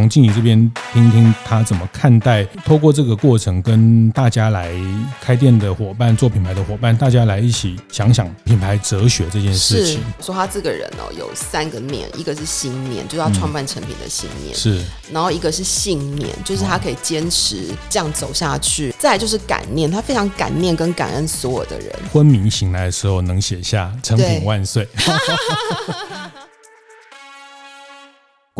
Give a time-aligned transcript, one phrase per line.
[0.00, 0.58] 从静怡这边
[0.94, 4.72] 听听他怎么看待，透过这个过程跟大家来
[5.20, 10.02] 开店的伙伴、做品牌的伙伴，大家来一起想想品牌哲学这件事情。
[10.18, 14.82] 说他这个人哦，有三个面，一个是心念，就是他创办成品的心念；嗯、是，
[15.12, 21.92] 然后一个是信念，就是他可以坚持这样走下去；再来就是感念，他非常感念跟感恩所有的人。
[22.10, 24.88] 昏迷醒来的时候能写下“成品万岁”。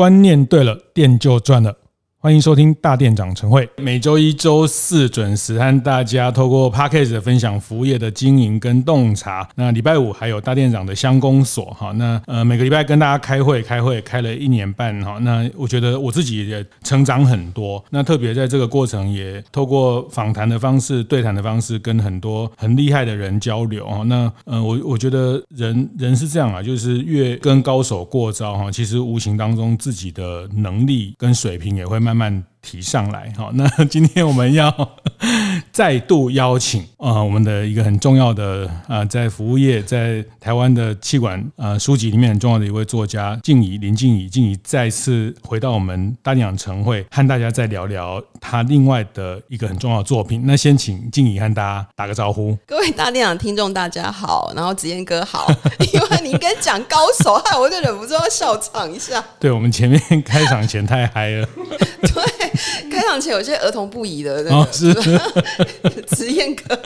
[0.01, 1.77] 观念对了，店就赚了。
[2.23, 9.49] 欢迎收听大店长晨会，每周一、周四准时和大家透过 Podcast 分享服务业的经营跟洞察。
[9.55, 15.17] 那礼拜五还有大店长的乡公所哈，那呃每个礼拜跟大家开会，开会开了一年半哈。
[15.23, 17.83] 那我觉得我自己也成长很多。
[17.89, 24.03] 那特别在这个过程，也透过访谈的方式、对谈的方式，跟很多很厉害的人交流哈。
[24.05, 32.31] 那呃我我觉得人人是这样啊，就是越跟高手过招哈，其实无形当中自己的能力跟水平也会慢慢。
[32.31, 34.71] 慢提上来，好，那今天我们要
[35.73, 50.43] 再度邀请啊，我们的一个很重要的啊，在服务业，在台湾的气管啊书籍里面很重要的一位作家静怡林静怡，静怡再次回到我们大店长晨会，和大家再聊聊他另外的一个很重要的作品。
[50.45, 52.57] 那先请静怡和大家打个招呼。
[52.67, 55.51] 各位大店长听众大家好，然后子燕哥好，
[55.93, 59.23] 因为你跟讲高手，害我就忍不住要笑场一下。
[59.39, 61.49] 对，我们前面开场前太嗨了。
[62.03, 62.91] 对。
[62.91, 64.93] 开场前有些儿童不宜的那个，哦、是
[66.07, 66.79] 子彦哥。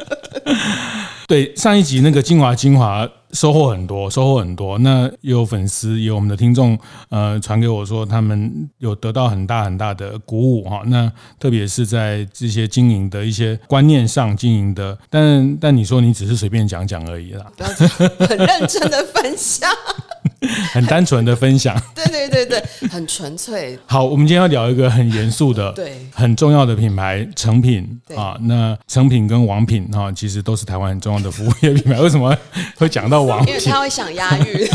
[1.27, 4.79] 对，上一集那个精华精华收获很多，收获很多。
[4.81, 10.83] 那有粉丝有我们的听众呃传给我说，他们有得到很大很大的鼓舞哈。
[10.87, 17.47] 那特别是在这些经营的一些观念上经营的，但但你说你只是随便讲讲而已啦，
[18.19, 19.71] 很认真的分享。
[20.73, 23.79] 很单纯的分享， 对对对对，很纯粹。
[23.87, 28.37] 好，我们今天要聊一个很严肃的、对很重要的品牌成品啊。
[28.43, 32.01] 那成品跟王品哈，其实都是台湾很重要的服务业品牌。
[32.01, 32.37] 为什么
[32.77, 33.55] 会讲到王品？
[33.55, 34.69] 因为他会想押韵。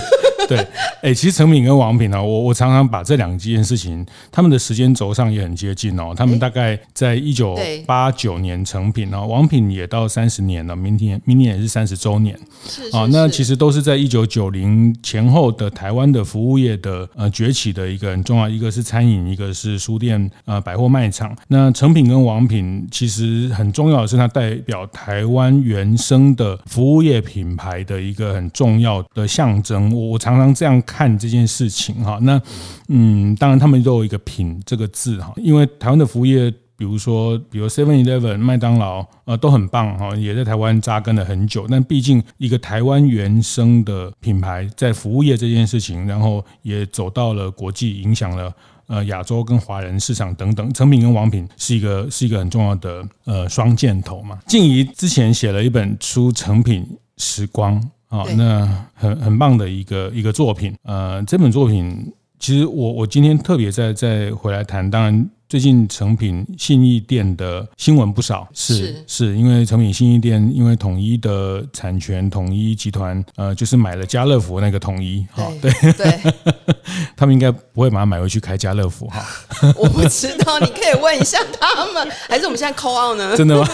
[0.48, 0.58] 对，
[1.04, 6.14] 哎，其实成品跟王品呢，我我常常把这两件事情，他们的时间轴上也很接近哦。
[6.16, 12.38] 他们大概在一九八九年成品哦，王品也到三十年了，明天明年也是三十周年。
[12.68, 21.36] 是啊，那其实都是在一九九零前后的台湾的服务业的呃崛起的一个很重要，一个是餐饮，一个是书店呃百货卖场。
[21.50, 29.94] 那诚品跟王品其实很重要的是，它代表台湾原生的服务业品牌的一个很重要的象征。
[29.94, 32.18] 我我常常这样看这件事情哈。
[32.22, 32.42] 那
[32.88, 36.54] 嗯，当然他们都有一个“品”这个字哈，因为台湾的服务业。
[36.80, 41.68] 比如说，比如 Seven Eleven、麦当劳，呃，都很棒哈，也在台湾扎根了很久。
[41.70, 48.54] 但毕竟一个台湾原生的品牌，在服务业这件事情，然后也走到了国际，影响了
[48.88, 50.74] 呃亚洲跟华人市场等等。
[50.74, 54.40] 成品跟王品是一个是一个很重要的呃双箭头嘛。
[54.48, 57.76] 静怡之前写了一本书《成品时光》
[58.18, 60.74] 啊，那很很棒的一个一个作品。
[60.84, 65.30] 呃，这本作品其实我我今天特别在在回来谈，当然。
[65.50, 76.34] 最近成品信义店的新闻不少，是是，因为成品信义店因为统一的产权，统一集团呃就是买了家乐福那个统一，哈对对，对
[77.18, 79.26] 他们应该不会把它买回去开家乐福哈。
[79.76, 83.34] 我不知道，你可以问一下他们，还是我们现在 call out 呢？
[83.36, 83.68] 真的吗？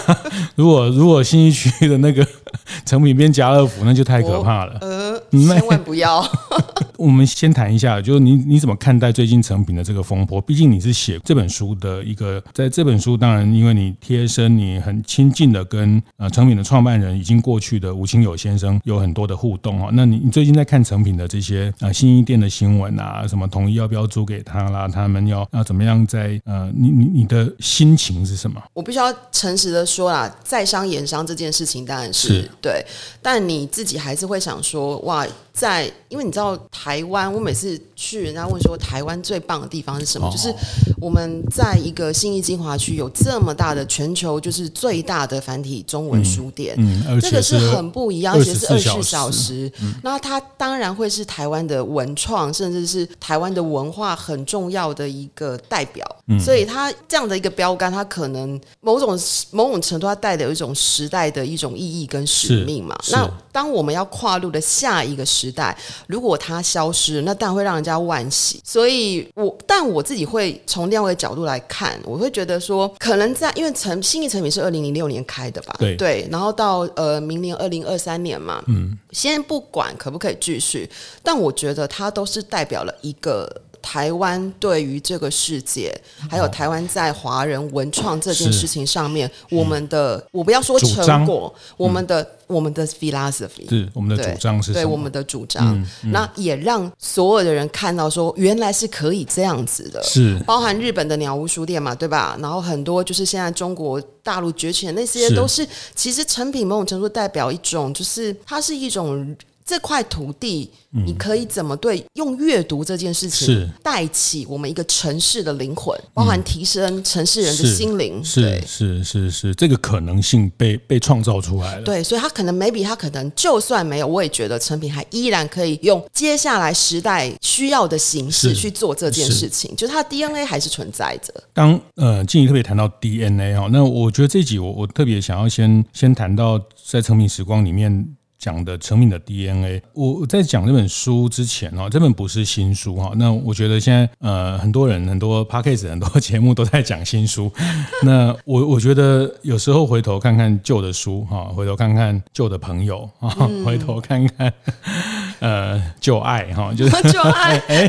[0.54, 2.26] 如果如果信义区的那个
[2.86, 4.78] 诚品变家乐福，那就太可怕了。
[4.80, 6.26] 呃，千万不要。
[6.96, 10.40] 我们先谈一下，就是你你怎么看待最近成品的这个风波？
[10.40, 11.66] 毕竟你是写这本书。
[11.80, 19.90] 的一个，在这本书，当然因为你贴身，你很亲近的跟呃成品的创办人已经过去的吴清友先生有很多的互动哈。
[19.92, 24.88] 那你你最近在看成品的这些呃信义店的新闻啊，什么统一要不要租给他啦？
[24.88, 28.62] 他们要要怎么样在呃你你你的心情是什么？
[28.72, 32.84] 我必须要诚实的说啦，在商言商这件事情当然是，是对，
[33.22, 35.26] 但你自己还是会想说哇。
[35.56, 40.30] 在，因为你知道台湾，我每次去，人家问说台湾最棒的地方是什么？
[40.30, 40.54] 就是
[41.00, 49.72] 我们在一个信义精华区有这么大的全球就是最大的繁体中文书店，嗯，这个是很不一样，而且是二十四小时。
[50.02, 56.06] 那它当然会是台湾的文创，甚至是台湾的文化很重要的一个代表。
[56.38, 59.18] 所以它这样的一个标杆，它可能某种
[59.52, 62.98] 某种程度它带有一种时代的一种意义跟使命嘛。
[63.10, 65.76] 那当我们要跨入的下一个时时代，
[66.06, 68.58] 如果它消失，那当然会让人家惋惜。
[68.64, 80.90] 所以我，我但我自己会从另外一个角度来看，我会觉得说，可能在因为成新义成品是二零零六年开的吧，对对，然后到呃明年二零二三年嘛，嗯，先不管可不可以继续，
[81.22, 83.46] 但我觉得它都是代表了一个。
[83.86, 85.96] 台湾对于这个世界，
[86.28, 100.36] 还有台湾在华人文创这件事情上面，我们的、嗯、我不要说成果，我们的、嗯、我们的 philosophy 是我们的主张是对我们的主张、那也让所有的人看到说，原来是可以这样子的，是。
[100.40, 102.36] 包含日本的鸟屋书店嘛，对吧？
[102.40, 109.36] 然后很多就是现在中国大陆崛起的那些，都是其实成品某种程度代表一种，就是它是一种。
[109.66, 118.24] 这块土地，你可以怎么对用阅读这件事情带起我们一个城市的灵魂，包含提升城市人的心灵？
[118.24, 121.82] 是是是是，这个可能性被被创造出来了。
[121.82, 131.34] 对，所以他可能 maybe 他可能就算没有，我也觉得成品还依然可以用接下来时代需要的形式去做这件事情，就是它的 DNA 还是存在着。
[131.52, 136.56] 当呃静怡特别谈到 DNA 哈，那我觉得这集我我特别想要先先谈到
[136.88, 138.15] 在成品时光里面。
[138.46, 143.10] 讲的成品的 DNA，我在讲这本书之前哈，这本不是新书哈。
[143.16, 147.50] 那我觉得现在呃，很多人很多 p a c k a g e 很多节目都在讲新书。
[148.06, 153.28] 那我我觉得有时候回头看看旧的书哈，回头看看旧的朋友啊，
[153.66, 154.52] 回头看看
[155.40, 157.58] 呃旧爱哈， 就是旧爱。
[157.66, 157.88] 哎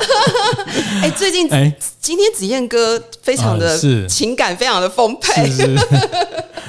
[1.03, 5.47] 哎，最近哎，今天子燕哥非常的是情感非常的丰沛。
[5.51, 5.87] 是是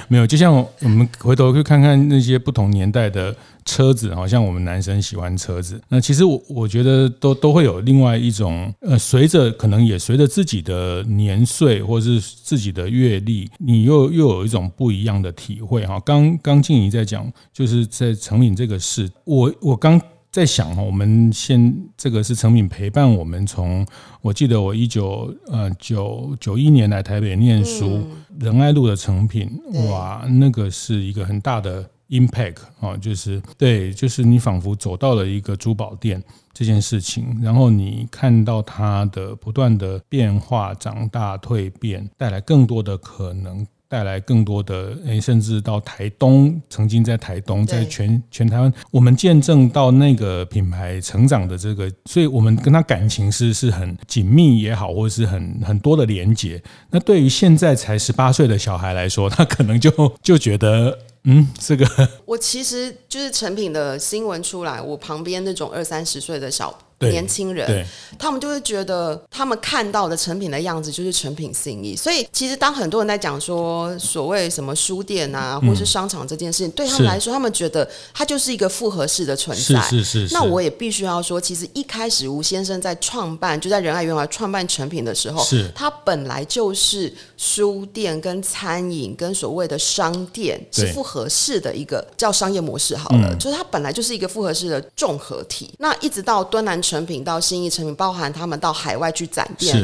[0.09, 3.35] 没有，就像我们回头去看看那些不同年代的。
[3.69, 16.01] 车子好像我们男生喜欢车子，那其实我我觉得都都会有另外一种呃，随着可能也随着自己的年岁或者是自己的阅历，你又又有一种不一样的体会哈。
[16.01, 20.01] 刚刚静怡在讲，就是在成品这个事，我我刚
[20.33, 23.87] 在想哈，我们先这个是成品陪伴我们从，
[24.23, 28.07] 我记得我一九呃九九一年来台北念书，
[28.41, 29.51] 仁爱路的成品，
[29.91, 31.85] 哇，那个是一个很大的。
[32.11, 36.23] Impact 啊，就是对，就是你仿佛走到了一个珠宝店
[36.55, 56.63] 这件事情，然后你看到它的不断的变化、长大、蜕变，带来更多的可能，带来更多的诶，甚至到台东，曾经在台东，在全全台湾，我们见证到那个品牌成长的这个，所以我们跟他感情是是很紧密也好，或者是很很多的连结。
[56.91, 59.91] 那对于现在才十八岁的小孩来说，他可能就
[60.23, 60.99] 就觉得。
[61.29, 61.87] 嗯，这个
[62.27, 66.77] 我其实就是成品的新闻出来，我旁边那种二三十岁的小。
[67.01, 67.87] 年轻人，
[68.19, 79.81] 他们就会觉得他们看到的成品的样子就是成品心意，所以其实当很多人在讲说所谓什么书店啊，或是商场这件事情，对他们来说，他们觉得它就是一个复合式的存在。
[79.83, 80.35] 是是是。
[80.35, 95.71] 那我也必须要说，其实一开始吴先生在创办就在仁爱圆环创办成品的时候，是他本来就是书店跟餐饮跟所谓的商店是复合式的一个叫商业模式好了，就是它本来就是一个复合式的综合体。
[95.79, 96.83] 那一直到敦南。
[96.89, 99.77] 成品到新义成品，包含他们到海外去展店，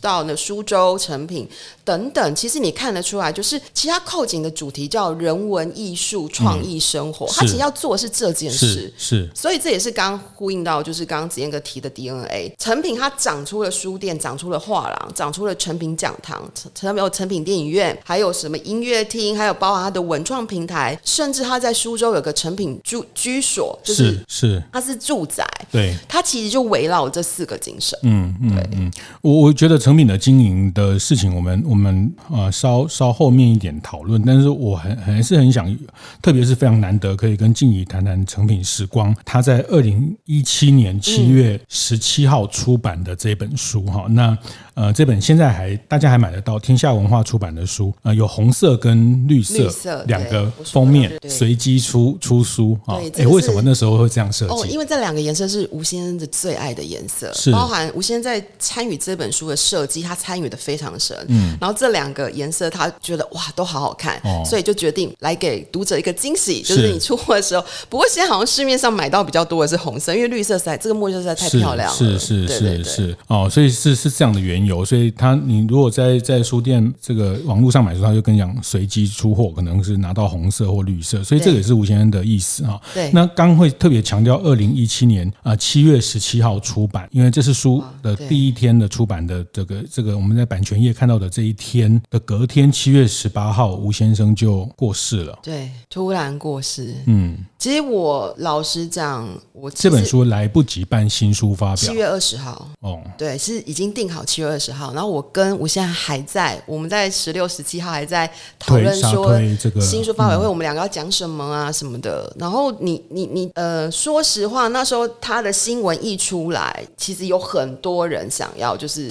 [0.00, 1.48] 到那苏州成品。
[1.90, 12.54] 等等，其实你看得出来，就是其他扣紧的主题叫人文艺术创意生活，他、嗯、其实要做的是这件事，是，是，所以这也是刚呼应到，就是刚刚子燕哥提的 DNA。
[12.60, 24.62] 成品它长出了书店，长出了画廊，长出了成品讲堂，诚有成品电影院，还有什么音乐厅，还有包含它的文创平台，甚至它在苏州有个成品住居所，就是是。
[24.72, 27.98] 它是住宅，对，它其实就围绕这四个精神。
[28.04, 31.79] 嗯嗯嗯，我我觉得成品的经营的事情，我们我们。
[31.80, 35.74] 我们呃稍稍后面一点讨论，但是我很还是很想，
[36.20, 44.38] 特别是非常难得可以跟静怡谈谈成品时光，他在二零一七年七月十七号出版的这本书哈、嗯，那。
[44.74, 52.94] 呃，这本现在还大家还买得到，天下文化出版的书，呃，有红色跟绿色两个封面，随机出出书啊。
[52.94, 54.52] 哎、欸，为什么那时候会这样设计？
[54.54, 61.14] 哦，因为这两个颜色是吴先生的最爱的颜色，是包含吴先生在参与这本书的设计，他参与的非常深。
[61.28, 67.64] 嗯，然后这两个颜色他觉得哇都好好看，哦，所以就决定来给读者一个惊喜，就是你出货的时候。
[67.88, 71.94] 不过现在好像市面上买到比较多的是红色，因为绿色实在这个墨色实在太漂亮了。
[71.94, 74.84] 是是是是是哦，所以是是这样的缘由。
[74.84, 82.80] 所以他你如果在在书店这个网络上买书，他就跟你讲随机出货，可能是拿到红色或绿色，所以这个也是吴先生的意思啊。
[82.94, 95.38] 对，那刚会特别强调二零一七年啊七月十七号出版，因为这是书的第一天的出版的这个这个我们在版权页看到的这一天的隔天，七月十八号，吴先生就过世了。
[95.42, 96.94] 对，突然过世。
[97.06, 102.68] 嗯，其实我老实讲，我这本书来不及办新书发表，七月二十号。
[102.80, 104.92] 哦，对，是已经定好七月二十号。
[104.92, 112.34] 然后我跟我现在还在，我们在十六、十七号还在讨论说这个新书发表会，我们两个要讲什么啊什么的。
[112.38, 119.10] 然后你你你呃，说实话，那时候他的新闻一出来，其实有很多人想要就是。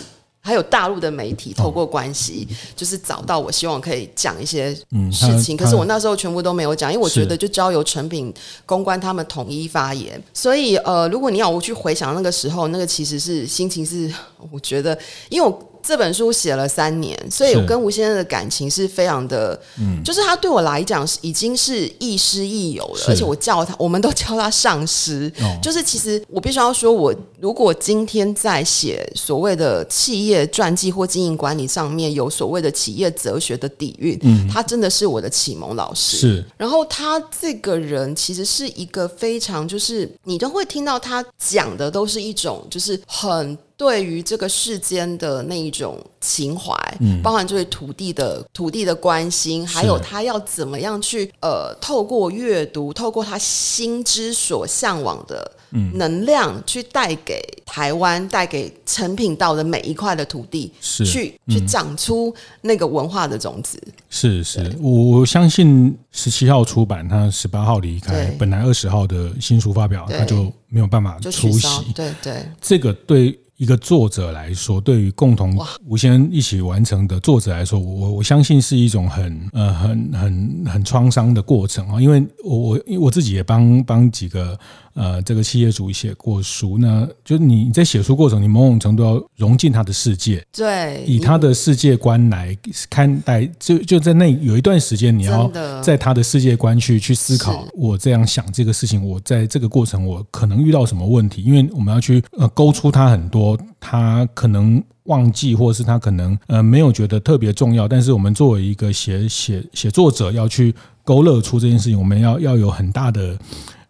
[0.50, 4.74] 还有大陆的媒体透过关系，就是找到我，希望可以讲一些
[5.12, 5.56] 事情。
[5.56, 8.34] 可是我那时候全部都没有讲，因为我觉得就交由成品
[8.66, 10.22] 公关他们统一发言。
[10.34, 14.12] 所以呃，如果你要我去回想那个时候，那个其实是心情是，
[14.52, 14.98] 我觉得，
[15.30, 15.69] 因为我。
[15.82, 25.32] 这本书写了三年，所以我跟吴先生的感情是非常的，嗯，就是他对我来讲是已经是亦师亦友了， 而且我叫他，我们都叫他上师。
[25.42, 36.18] 哦， 就是其实我必须要说，我如果今天在写所谓的企业传记或经营管理上面有所谓的企业哲学的底蕴，嗯，他真的是我的启蒙老师。
[36.18, 43.58] 是，然后他这个人其实是一个非常，就是你都会听到他讲的都是一种，就是很。
[43.80, 55.50] 对于这个世间的那一种情怀，嗯，包含对土地的土地的关心，还有他要怎么样去呃，透过阅读，透过他心之所向往的
[55.94, 61.06] 能量，去带给台湾，带给成品道的每一块的土地，是。
[61.06, 63.82] 去、嗯、去长出那个文化的种子。
[64.10, 71.94] 是是，我我相信十七号出版，他十八号离开，本来二十号的新书发表，他就没有办法出席。
[71.96, 73.40] 对对，这个对。
[73.60, 75.54] 一个作者来说，对于共同
[75.86, 84.58] 吴先生一起完成的作者来说，我我相信是一种很呃很很很创伤的过程啊，因为我我因为我自己也帮帮几个。
[85.00, 92.54] 呃，这个企业主写过书呢，就是你在写书过程，你某种程度要融进他的世界，对，以他的世界观来
[92.90, 95.50] 看待，就就在那有一段时间，你要
[95.82, 110.76] 在他的世界观去去思考，我这样想这个事情，我在这个过程我可能遇到什么问题，因为我们要去呃勾出他很多他可能忘记，或者是他可能呃没有觉得特别重要，但是我们作为一个写写写作者要去
[111.06, 113.38] 勾勒出这件事情，我们要要有很大的。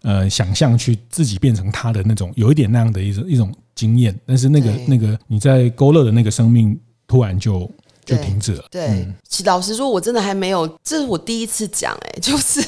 [0.03, 7.69] 呃，想象去自己变成他的那种，有一点那样的一种一种经验，但是那个那个你在勾勒的那个生命，突然就
[8.05, 8.63] 就停止了。
[8.71, 9.15] 对，嗯、
[9.45, 12.61] 老实说，我真的还没有，这是我第一次讲，哎，就是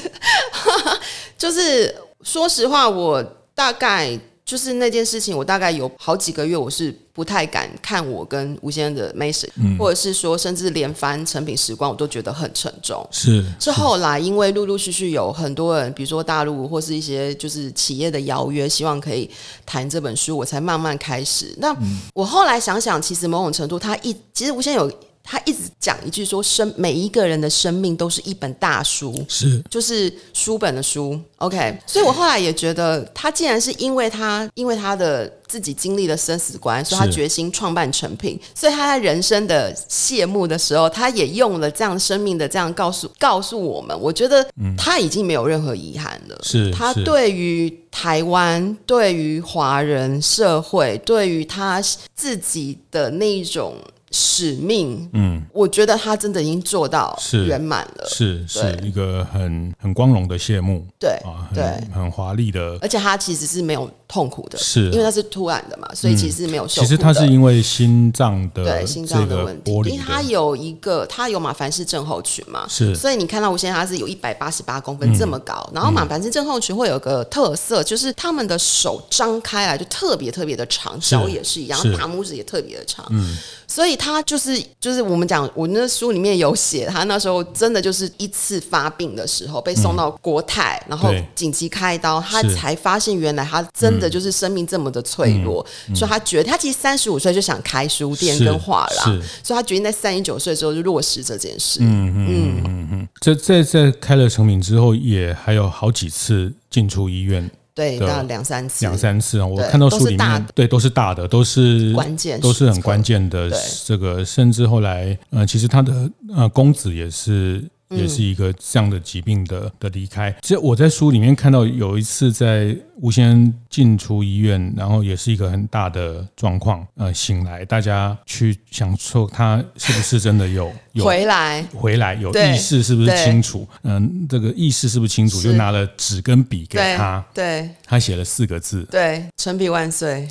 [1.38, 3.22] 就是说实话，我
[3.54, 4.18] 大概。
[4.52, 13.02] 就是那件事情，我大概有好几个月，我是不太敢看我跟吴先生的 message，嗯，或者是说，甚至连翻成品时光，我都觉得很沉重。
[13.10, 19.30] 是，是后来因为陆陆续续有很多人，比如说大陆或是一些就是企业的邀约，希望可以
[19.64, 21.54] 谈这本书，我才慢慢开始。
[21.56, 21.74] 那
[22.12, 24.92] 我后来想想，其实某种程度，他一其实吴先生有。
[25.24, 31.18] 他一直讲一句说：“生每一个人的生命都是一本大书，是就是书本的书。
[31.36, 44.44] ”OK，所以我后来也觉得，他既然是因为他因为他的自己经历了生死关，所以他决心创办成品，所以他在人生的谢幕的时候，他也用了这样生命的这样告诉告诉我们，我觉得
[44.76, 46.38] 他已经没有任何遗憾了。
[46.42, 51.80] 是他对于台湾、对于华人社会、对于他
[52.14, 53.76] 自己的那一种。
[54.12, 66.86] 使命，嗯，我觉得他真的已经做到圆满了，是是，一个很很光荣的谢幕，对啊，对，很华丽的，而且他其实是没有痛苦的，是因为他是突然的嘛，所以其实没有受苦的。
[66.86, 83.38] 其实他是因为心脏的对心脏的问题，因为他有一个他有马凡氏症候群嘛，是，所以你看到吴先生他是有一百八十八公分这么高，然后马凡氏症候群会有个特色，就是他们的手张开来就特别特别的长，脚也是一样，大拇指也特别的长，嗯。
[83.72, 99.06] 所以他就是就是我们讲，我那书里面有写，他那时候真的就是一次发病的时候被送到国泰，嗯、然后紧急开刀，他才发现原来他真的就是生命这么的脆弱，嗯、所以他觉得他其实三十五岁就想开书店跟画廊，
[99.42, 101.80] 所以他决定在三十九岁的时候就落实这件事。
[101.80, 107.50] 嗯嗯嗯嗯，这在在开了成品之后，也还有好几次进出医院。
[107.74, 109.46] 对，大概两三次，两三次啊！
[109.46, 113.50] 我看到书里面，对，都是大的，都是关键，都是很关键的。
[113.84, 117.64] 这个，甚至后来，呃，其实他的呃公子也是
[117.96, 120.34] 也是一个这样的疾病的的离开。
[120.42, 133.66] 其实我在书里面看到有一次在吴先生进出医院，然后也是一个很大的状况，呃，醒来，大家去想说他是不是真的有有回来，回来有意识是不是清楚？
[133.82, 135.40] 嗯，这个意识是不是清楚？
[135.42, 140.28] 就拿了纸跟笔给他，对，他写了四个字，对，陈皮万岁。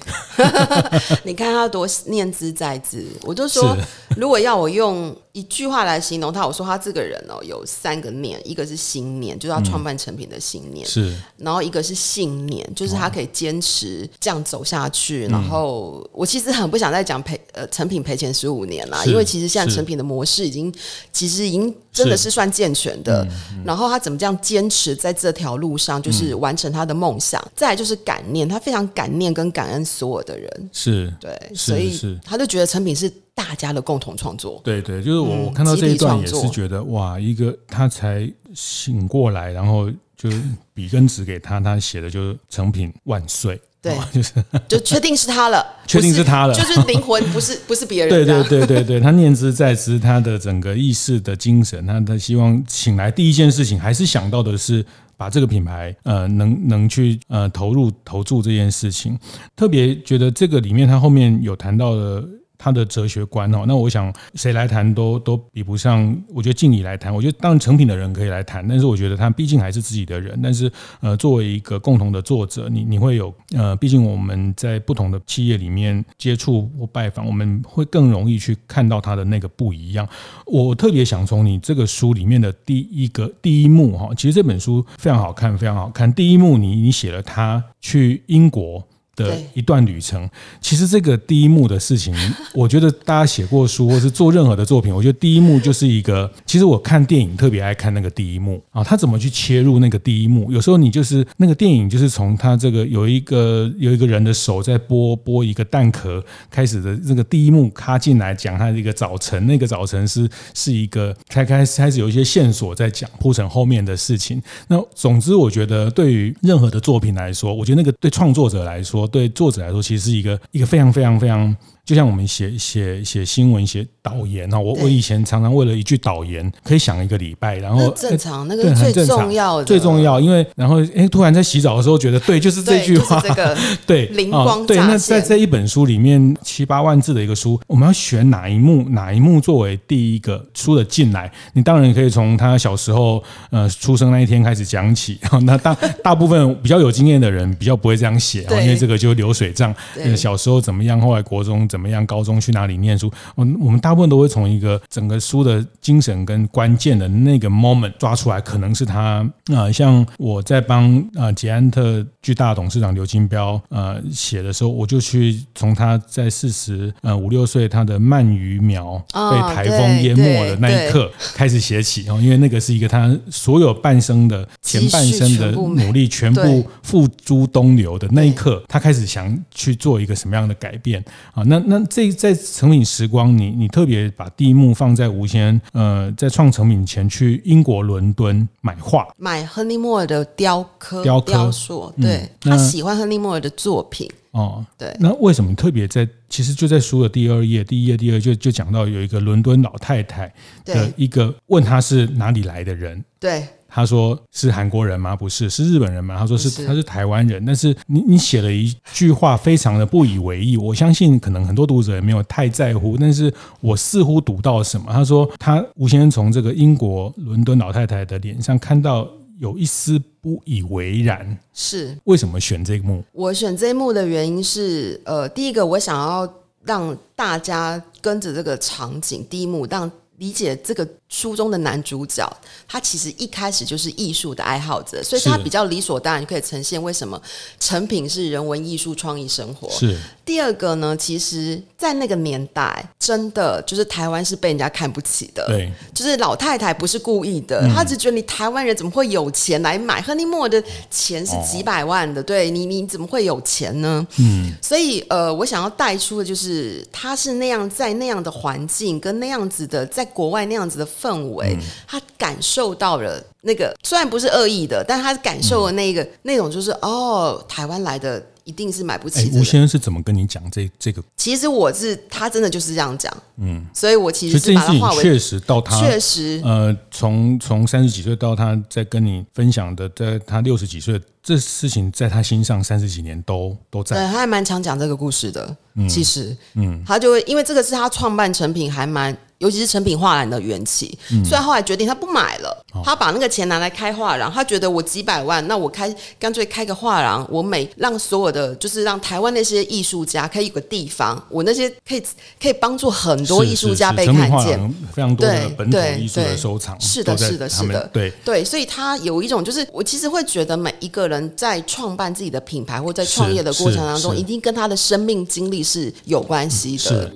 [1.23, 3.77] 你看他多念兹在兹，我就说，
[4.17, 15.25] 如果要我用一句话来形容他，我说他这个人哦，有三个念，一个是信念，就是他创办成品的信念，是，然后一个是信念，就是他可以坚持这样走下去。
[15.27, 20.73] 然后我其实很不想再讲赔呃成品赔钱十五年啦，因为其实现在成品的模式已经
[21.13, 23.25] 其实已经真的是算健全的。
[23.63, 27.41] 然后他怎么这样坚持在这条路上，就是完成他的梦想。
[27.55, 33.09] 再来就是感念，他非常感念跟感恩所有的人，是对，所以他就觉得成品是。
[33.43, 40.29] 大家的共同创作，对对，就是我我看到这一段也是觉得哇，一个他才醒过来，然后就
[40.75, 44.33] 笔跟纸给他，他写的就是“成品万岁”，对， 就是
[44.67, 54.85] 就确定是他了， 确定是他了，就是灵魂不是 不是别人，对对对对对，他念兹在兹，他的整个意识的精神，他他希望醒来第一件事情还是想到的是
[55.17, 59.17] 把这个品牌呃能能去呃投入投注这件事情，
[59.55, 62.23] 特别觉得这个里面他后面有谈到的。
[62.63, 66.15] 他的哲学观哦，那我想谁来谈都都比不上。
[66.31, 70.39] 我觉得静怡来谈，我觉得当然成品的人可以来谈，但是我觉得他毕竟还是自己的人。
[70.43, 80.07] 但是呃，作为一个共同的作者，你你会有呃，毕竟我们在不同的企业里面接触或拜访，我们会更容易去看到他的那个不一样。
[80.45, 86.13] 我特别想从你这个书里面的第一个第一幕哈，其实这本书非常好看，非常好看。
[86.13, 88.87] 第一幕你你写了他去英国。
[89.21, 92.15] 的一段旅程，其实这个第一幕的事情，
[92.53, 96.31] 我觉得大家写过书或是做任何的作品，我觉得第一幕就是一个。
[96.45, 100.51] 其实我看电影特别爱看那个第一幕啊，他怎么去切入那个第一幕？
[100.51, 114.41] 有时候你就是那个电影，就是从他这个有一个有一个人的手在剥剥一个蛋壳开始的这个第一幕，卡进来讲他的一个早晨，那个早晨是是一个开开开始有一些线索在讲铺成后面的事情。
[114.67, 119.07] 那总之，我觉得对于任何的作品来说，我觉得那个对创作者来说。
[119.11, 121.55] 对作者来说，其实是一个一个非常非常非常。
[121.85, 134.77] 就像我们写写写新闻、写导言哈，我我以前常常为了一句导言可以想一个礼拜，然后正常那个最重要的最重要，因为然后哎，突然在洗澡的时候觉得对，就是这句话，这个 对灵光对。
[134.77, 141.31] 那在这一本书里面七八万字的一个书，我们要选哪一幕哪一幕作为第一个书的进来？
[141.53, 145.19] 你当然可以从他小时候呃出生那一天开始讲起。
[145.43, 149.73] 那大 大部分比较有经验的人比较不会这样写，因为这个就流水账。
[150.15, 153.09] 小时候怎么样，后来国中怎么样，高中去哪里念书？
[153.35, 181.01] 我我们大部分都会从一个整个书的精神跟关键的那个 moment 抓出来，可能是他啊、呃，像我在帮啊捷安特巨大董事长刘金彪呃写的时候，我就去从他在四十呃五六岁他的鳗鱼苗被台风淹没的那一刻开始写起哦，因为那个是一个他所有半生的前半生的努力全部付诸东流的那一刻，他开始想去做一个什么样的改变
[181.33, 181.43] 啊？
[181.43, 182.11] 那那这。
[182.11, 194.95] 在成品时光，你你特别把第一幕放在吴先生，呃，在创成品前去英国伦敦买画，买亨利莫尔的雕刻雕刻雕塑，对，他喜欢亨利莫尔的作品哦，对。
[194.99, 196.07] 那为什么特别在？
[196.29, 200.31] 其实就在书的第二页，第一页、第二就就讲到有一个伦敦老太太
[200.63, 203.43] 的一个问他是哪里来的人，对。
[203.73, 205.15] 他说是韩国人吗？
[205.15, 206.17] 不是，是日本人吗？
[206.17, 207.43] 他说是，他是台湾人。
[207.45, 210.57] 但是你你写了一句话，非常的不以为意。
[210.57, 214.91] 我相信可能很多读者也没有太在乎，但是我似乎读到什么。
[214.91, 219.07] 他说他吴先生从这个英国伦敦老太太的脸上看到
[219.39, 221.37] 有一丝不以为然。
[221.53, 223.01] 是为什么选这一幕？
[223.13, 226.27] 我选这一幕的原因是，呃，第一个我想要
[226.65, 230.85] 让大家跟着这个场景，第一幕让理解这个。
[231.11, 232.25] 书中的男主角，
[232.65, 237.21] 他其实一开始就是艺术的爱好者，所以他比较理所当然可以呈现为什么
[237.59, 239.69] 成品是人文艺术创意生活。
[239.69, 245.45] 是第二个呢，其实，在那个年代，真的就是台湾是被人家看不起的。
[245.47, 254.07] 对，就是老太太不是故意的，她、嗯、只觉得你台湾人怎么会有钱来买亨利莫尔的钱是几百万的，对你你怎么会有钱呢？
[254.17, 260.87] 嗯，所以呃，我想要带出的就是他是那样在那样的环境跟那样子的，在国外那样子的。
[261.01, 269.29] 氛围，他感受到了那个，虽然不是恶意的，但他感受了那个、嗯、那种，就是哦，台湾来的一定是买不起。
[269.33, 271.01] 吴先生是怎么跟你讲这这个？
[271.17, 283.95] 其实我是他真的就是这样讲，嗯，所以我其实是把它化为确实到他确实呃，从从三十几岁到他在跟你分享的，在他六十几岁，这事情在他心上三十几年都都在。
[283.95, 289.17] 对，他还蛮常讲这个故事的，嗯、其实，嗯，他就会因为这个是他创办成品还蛮。
[289.41, 294.31] 尤其是成品画廊的缘起，嗯、所以后来决定他不买了，哦、他把那个钱拿来开画廊。
[294.31, 302.03] 他觉得我几百万，那我开干脆开个画廊，我每让所有的就是让台湾那些艺术家可以有个地方，我那些可以
[302.39, 308.13] 可以帮助很多艺术家被看见，非常多的本土艺术的收藏，是的，是的，是的，对。
[308.23, 317.11] 对，所以他有一种就是我其实会觉得每一个人在创办自己的品牌或在创业的过程当中，一定跟他的生命经历是有关系的。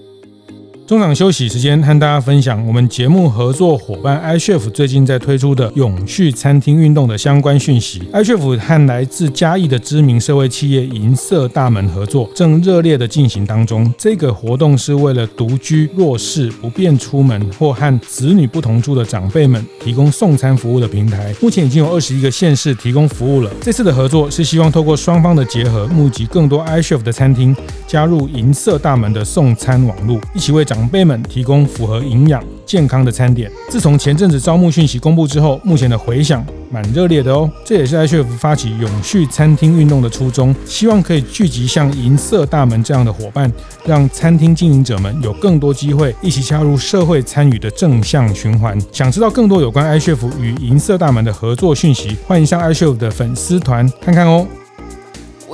[0.87, 8.03] 中场休息时间，和大家分享我们节目合作伙伴 iCHEF 最近在推出的永续餐厅运动的相关讯息。
[8.13, 13.91] iCHEF 和来自嘉义的知名社会企业银色大门合作，正热烈的进行当中。
[13.97, 21.33] 这个活动是为了独居、弱势、不便出门或和子女不同住的长辈们提供送餐服务的平台。
[21.41, 23.49] 目前已经有二十一个县市提供服务了。
[23.59, 27.55] 这次的合作是希望透过双方的结合，募集更多 iCHEF 的餐厅
[27.87, 33.49] 加入银色大门的送餐网络，一起为长长辈们提供符合营养健康的餐点。
[33.69, 37.49] 自从前阵子招募讯息公布之后，目前的回响蛮热烈的哦。
[37.63, 43.49] 这也是 iCHEF 发起永续餐厅运动的初衷，希望可以聚集像银色大门这样的伙伴，
[43.85, 48.77] 让餐厅经营者们有更多机会一起加入社会参与的正向循环。
[48.91, 54.45] 想知道更多有关 iCHEF 与银色大门的合作讯息，欢迎上 iCHEF 的粉丝团看看哦。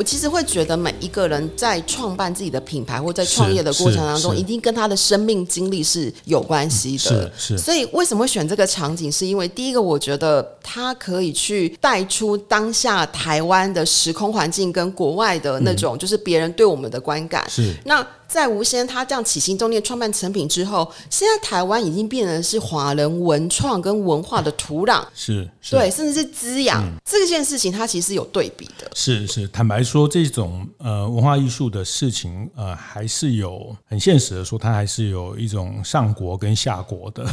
[0.01, 7.31] 我其实会觉得每一个人在创办自己的品牌或在创业的过程当中，一定跟他的生命经历是有关系的。
[7.37, 7.57] 是是。
[7.59, 9.11] 所以为什么会选这个场景？
[9.11, 17.47] 是因为第一个，我觉得他可以去带出当下台湾的时空环境跟国外的那种，就是别人对我们的观感。
[17.47, 17.71] 是。
[17.85, 18.03] 那。
[18.32, 28.89] 在吴先他这样起心动念创办成品之后，现在台湾已经变成是华人文创跟文化的土壤，是，是对，甚至是滋养、嗯、这件事情，它其实是有对比的。
[28.96, 37.26] 是是，坦白说，这种呃文化艺术的事情，呃，还是有很现实的说，它还是有一种上国跟下国的。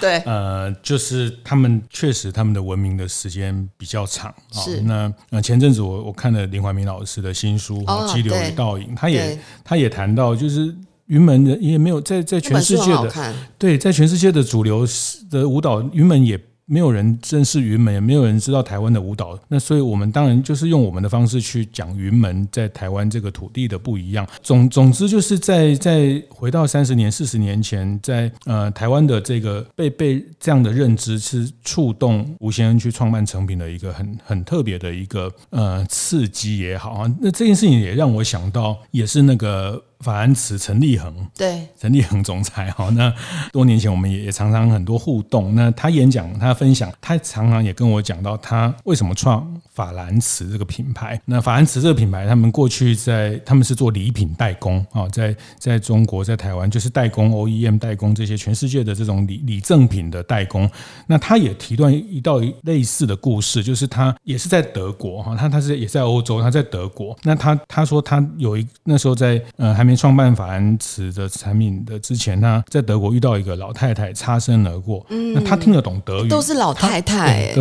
[0.00, 4.34] 对，呃，就是他们确实他们的文明的时间比较长。
[4.50, 10.06] 是，那呃前阵子我我看了林怀民老师的新书《哦、激流与倒影》，他也他也谈。
[10.06, 10.72] 谈到就是
[11.06, 14.86] 云门的也没有在在全世界的对，在全世界的主流
[15.28, 16.40] 的舞蹈云门也。
[16.66, 19.38] 没有人认识云门，也没有人知道台湾的舞蹈。
[19.48, 24.26] 那所以，我们当然就是用我们的方式去讲云门在台湾这个土地的不一样。
[24.42, 37.14] 总总之，就是在在回到三十年、四十年前，在呃台湾的这个被被这样的认知是触动吴先生去创办成品的一个很很特别的一个呃刺激也好啊。
[37.20, 39.82] 那这件事情也让我想到，也是那个。
[40.00, 43.12] 法兰茨陈立恒，对，陈立恒总裁哈，那
[43.52, 45.54] 多年前我们也也常常很多互动。
[45.54, 51.20] 那他演讲，他分享，他常常也跟我讲到他为什么创法兰茨这个品牌。
[51.24, 60.70] 那法兰茨这个品牌，他们过去在他们是做礼品代工啊，在在中国，在台湾就是代工 OEM 代工这些全世界的这种礼礼赠品的代工。
[61.06, 67.16] 那他也提到一道类似的故事，就是他也是在德国哈，他他是也在欧洲，他在德国。
[67.22, 75.06] 那他他说他有一那时候在呃还没创办法兰瓷的产品的之前，他在德国遇到一个老太太擦身而过。
[75.10, 77.54] 嗯，那他听得懂德语，都是老太太。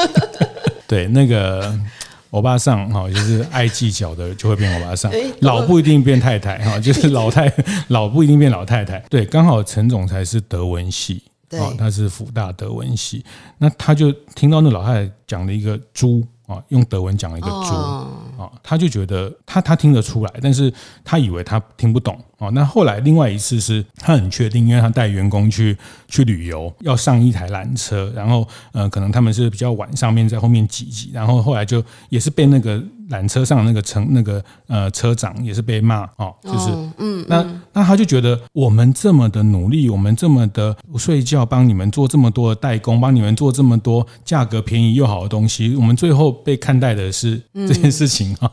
[0.86, 1.74] 对，那个
[2.30, 7.50] 欧巴桑哈，就是爱计较的就会变欧巴桑，老不一定变太太哈， 就是老太
[7.88, 8.98] 老不一定变老太太。
[9.08, 13.24] 对，刚好陈总裁是德文系，哦，他是辅大德文系，
[13.56, 16.22] 那他就听到那老太太讲了一个猪。
[16.46, 17.74] 啊，用德文讲了一个猪
[18.38, 20.72] 啊，他就觉得他他听得出来，但是
[21.04, 22.48] 他以为他听不懂啊。
[22.50, 25.76] 那后来另外一次是他很确定，因为他带员工去
[26.08, 32.82] 去旅游，要上一台缆车，然后呃，可能他们是比较晚上面在后面挤挤，然后后来就也是被那个。
[33.08, 36.68] 缆车上那个乘那个呃车长也是被骂哦，就是
[36.98, 48.50] 嗯，那那他就觉得我们这么的努力，我们这么的不睡觉，帮你们做这么多的代工，帮你们做这么多价格便宜又好的东西，我们最后被看待的是这件事情啊。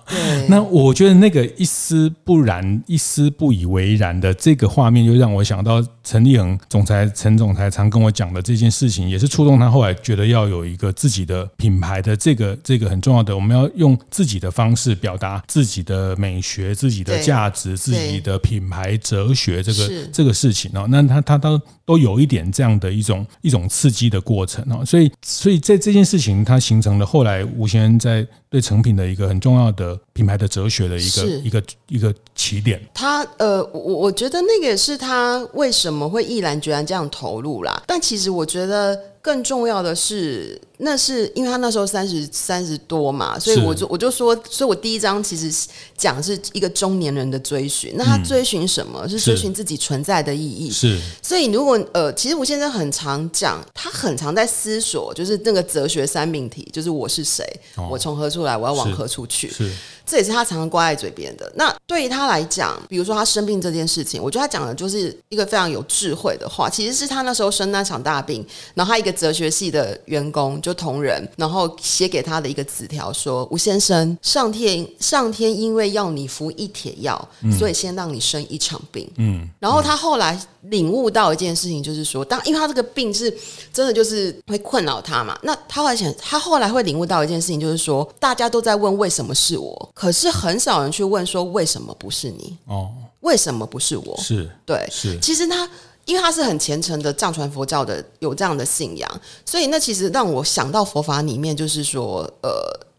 [0.48, 32.80] 那我觉得那个一丝不染、一丝不以为然的这个画面，就让我想到陈立恒总裁陈总裁常跟我讲的这件事情，也是触动他后来觉得要有一个自己的品牌的这个这个很重要的，我们要用自己的方式表达自己的美学、自己的价值、自己的品牌哲学，这个这个事情哦，那他他都都有一点这样的一种一种刺激的过程哦，所以所以在这件事情，它形成了后来吴先生在对成品的一个很重要的品牌的哲学的一个一个一个起点。
[32.94, 37.82] 他呃，我我觉得那个也是他为什么会毅然决然这样投入啦。
[37.88, 40.62] 但其实我觉得更重要的是。
[40.80, 47.94] 那是因为他那时候三十三十多嘛，所以我就我就说，所以我第一章其实讲的是一个中年人的追寻。
[47.96, 49.00] 那他追寻什么？
[49.04, 50.70] 嗯、是追寻自己存在的意义。
[50.70, 59.48] 是，所以如果呃，其实吴先生很常讲，他很常在思索，就是那个哲学三命题，就是我是谁，哦、我从何处来，我要往何处去。
[59.50, 61.52] 是，是这也是他常常挂在嘴边的。
[61.56, 66.70] 那对于他来讲，比如说他生病这件事情，我觉得他讲的就是一个非常有智慧的话。
[66.70, 70.72] 其实是他那时候生那场大病，然后他一个哲学系的员工就。
[70.84, 83.32] 同仁，然后写给他的一个纸条说：“吴先生，上天上天因为要你服一帖药，嗯、所以先让你生一场病。”嗯，然后他后来领悟到一件事情，就是说，当因为他这个病是
[83.72, 85.38] 真的，就是会困扰他嘛。
[85.44, 92.58] 那他会想，他后来会领悟到一件事情，就是说，大家都在问为什么是我，可是很少人去问说为什么不是你？
[92.66, 94.18] 哦，为什么不是我？
[94.18, 95.70] 是对，是其实他。
[96.06, 102.52] 因为他是很虔诚的藏传佛教的，有这样的信仰，所以那其实让我想到佛法里面，就是说，呃，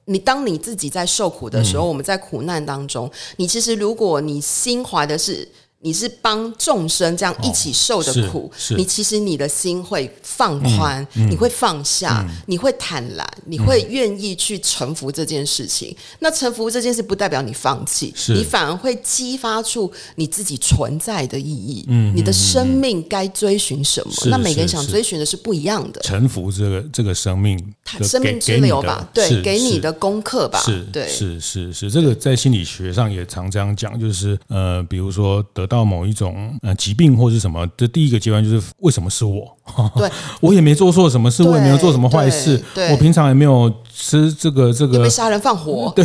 [0.06, 5.46] 你当你自己在受苦的时候，嗯、我们在苦难当中，你其实如果你心怀的是。
[5.84, 15.90] 你是帮众生这样一起受的苦，哦、你其实你的心会放宽，嗯嗯、你会放下，嗯、你会坦然，你会愿意去臣服这件事情。
[15.90, 21.84] 嗯、那臣服这件事不代表你放弃，是你反而会激发出你自己存在的意义。
[21.88, 24.14] 嗯，你的生命该追寻什么？
[24.30, 26.00] 那每个人想追寻的是不一样的。
[26.00, 27.62] 臣服这个这个生命，
[28.00, 30.62] 生命之流吧，对，给你的功课吧。
[30.64, 35.73] 是，对，是是是，这个在心理学上也常这样讲，就是呃，比如说得到。
[35.74, 39.44] 到某一种呃疾病或是什么，这第一个阶段就是为什么是我？
[39.96, 40.08] 对，
[40.40, 46.04] 我也没做错什么事，我也没有做什么坏事，我平常也没有吃这个这个，被杀人放火， 对，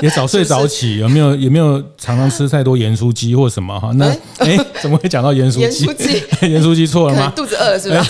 [0.00, 3.92] 也早睡早起， 有没有有没有常常吃太多盐酥鸡或什么哈？
[3.96, 4.06] 那
[4.38, 5.84] 哎， 怎么会讲到盐酥鸡？
[5.84, 7.32] 盐酥鸡，盐酥鸡错了吗？
[7.36, 8.06] 肚子饿了是吧？